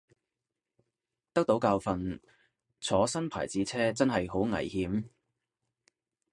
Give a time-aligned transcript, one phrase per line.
[1.31, 2.19] 得到教訓，
[2.79, 5.03] 坐新牌子車真係好危險